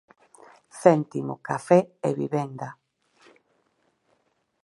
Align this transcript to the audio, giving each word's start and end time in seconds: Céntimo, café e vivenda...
Céntimo, 0.81 1.33
café 1.47 1.79
e 2.07 2.09
vivenda... 2.21 2.69